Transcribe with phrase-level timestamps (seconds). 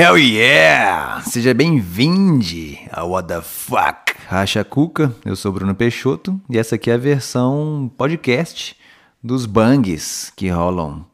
[0.00, 1.20] Hell yeah!
[1.22, 2.44] Seja bem-vindo
[2.92, 5.12] ao What the Fuck Racha Cuca.
[5.24, 8.76] Eu sou Bruno Peixoto e essa aqui é a versão podcast
[9.20, 11.04] dos bangs que rolam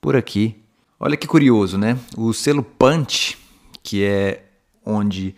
[0.00, 0.56] por aqui.
[0.98, 1.98] Olha que curioso, né?
[2.16, 3.36] O selo Punch,
[3.82, 4.42] que é
[4.82, 5.34] onde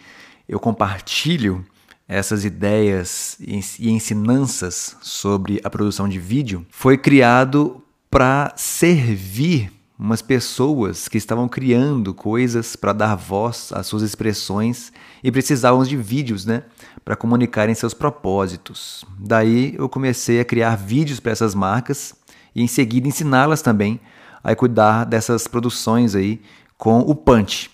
[0.49, 1.67] eu compartilho
[2.07, 11.09] essas ideias e ensinanças sobre a produção de vídeo, foi criado para servir umas pessoas
[11.09, 14.93] que estavam criando coisas para dar voz às suas expressões
[15.23, 16.65] e precisavam de vídeos, né,
[17.05, 19.05] para comunicarem seus propósitos.
[19.19, 22.15] Daí eu comecei a criar vídeos para essas marcas
[22.55, 24.01] e em seguida ensiná-las também
[24.43, 26.41] a cuidar dessas produções aí
[26.77, 27.71] com o Punch.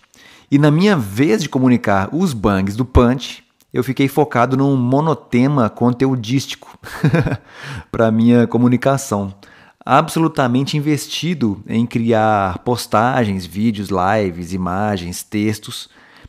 [0.50, 3.42] E na minha vez de comunicar os bangs do Punch,
[3.72, 6.76] eu fiquei focado num monotema conteudístico
[7.90, 9.32] para minha comunicação
[9.90, 15.88] absolutamente investido em criar postagens, vídeos, lives, imagens, textos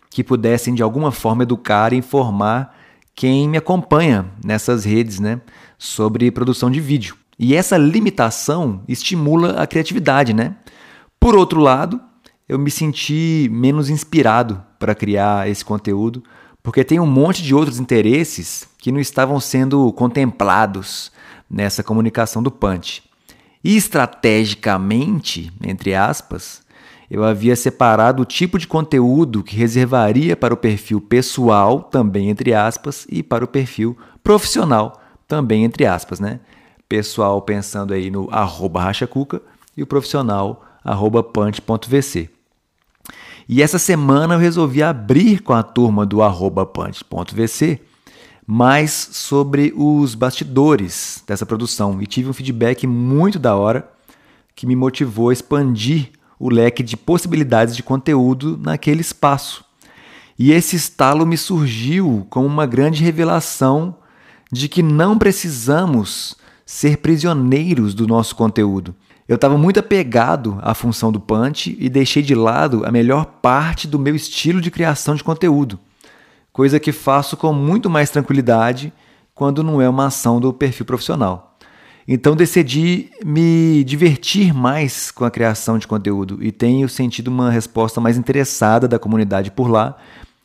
[0.09, 2.75] que pudessem de alguma forma educar e informar
[3.13, 5.41] quem me acompanha nessas redes, né,
[5.77, 7.15] sobre produção de vídeo.
[7.37, 10.55] E essa limitação estimula a criatividade, né?
[11.19, 12.01] Por outro lado,
[12.49, 16.23] eu me senti menos inspirado para criar esse conteúdo,
[16.63, 21.11] porque tem um monte de outros interesses que não estavam sendo contemplados
[21.47, 23.10] nessa comunicação do Punch.
[23.63, 26.61] E estrategicamente, entre aspas,
[27.09, 32.53] eu havia separado o tipo de conteúdo que reservaria para o perfil pessoal, também entre
[32.53, 36.39] aspas, e para o perfil profissional, também entre aspas, né?
[36.87, 39.41] Pessoal pensando aí no arroba rachacuca
[39.75, 42.29] e o profissional arroba punch.vc.
[43.47, 47.81] E essa semana eu resolvi abrir com a turma do arroba punch.vc
[48.53, 53.89] mais sobre os bastidores dessa produção e tive um feedback muito da hora
[54.53, 59.63] que me motivou a expandir o leque de possibilidades de conteúdo naquele espaço.
[60.37, 63.95] E esse estalo me surgiu como uma grande revelação
[64.51, 68.93] de que não precisamos ser prisioneiros do nosso conteúdo.
[69.29, 73.87] Eu estava muito apegado à função do punch e deixei de lado a melhor parte
[73.87, 75.79] do meu estilo de criação de conteúdo
[76.51, 78.93] coisa que faço com muito mais tranquilidade
[79.33, 81.57] quando não é uma ação do perfil profissional.
[82.07, 88.01] Então decidi me divertir mais com a criação de conteúdo e tenho sentido uma resposta
[88.01, 89.95] mais interessada da comunidade por lá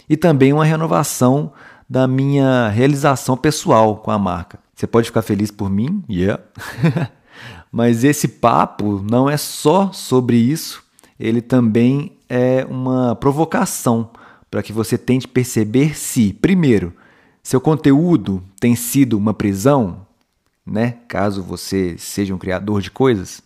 [0.08, 1.52] e também uma renovação
[1.88, 4.58] da minha realização pessoal com a marca.
[4.74, 6.04] Você pode ficar feliz por mim?
[6.08, 6.42] Yeah.
[7.72, 10.82] Mas esse papo não é só sobre isso,
[11.18, 14.10] ele também é uma provocação
[14.50, 16.92] para que você tente perceber se, primeiro,
[17.42, 20.06] seu conteúdo tem sido uma prisão,
[20.66, 20.96] né?
[21.08, 23.42] Caso você seja um criador de coisas,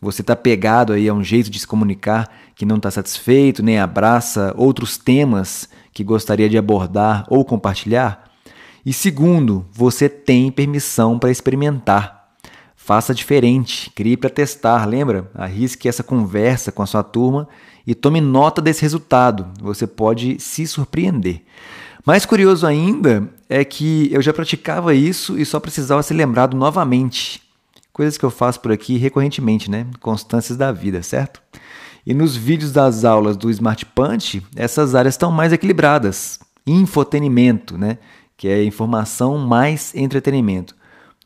[0.00, 3.78] você está pegado aí a um jeito de se comunicar que não está satisfeito, nem
[3.78, 8.24] abraça outros temas que gostaria de abordar ou compartilhar.
[8.84, 12.15] E segundo, você tem permissão para experimentar.
[12.86, 15.28] Faça diferente, crie para testar, lembra?
[15.34, 17.48] Arrisque essa conversa com a sua turma
[17.84, 19.48] e tome nota desse resultado.
[19.60, 21.42] Você pode se surpreender.
[22.06, 27.42] Mais curioso ainda é que eu já praticava isso e só precisava ser lembrado novamente.
[27.92, 29.88] Coisas que eu faço por aqui recorrentemente, né?
[29.98, 31.42] Constâncias da vida, certo?
[32.06, 36.38] E nos vídeos das aulas do Smart Punch, essas áreas estão mais equilibradas.
[36.64, 37.98] Infotenimento, né?
[38.36, 40.75] Que é informação mais entretenimento.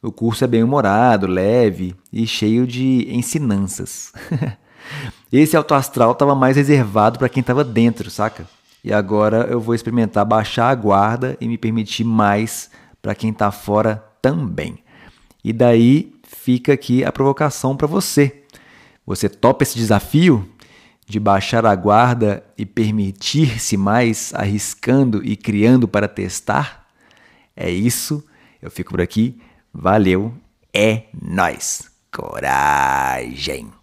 [0.03, 4.11] O curso é bem humorado, leve e cheio de ensinanças.
[5.31, 8.49] Esse alto astral estava mais reservado para quem estava dentro, saca?
[8.83, 12.71] E agora eu vou experimentar baixar a guarda e me permitir mais
[13.03, 14.79] para quem está fora também.
[15.45, 18.43] E daí fica aqui a provocação para você.
[19.05, 20.49] Você topa esse desafio
[21.07, 26.87] de baixar a guarda e permitir-se mais, arriscando e criando para testar?
[27.55, 28.25] É isso.
[28.63, 29.39] Eu fico por aqui.
[29.73, 30.33] Valeu.
[30.73, 31.91] É nós.
[32.13, 33.80] Coragem.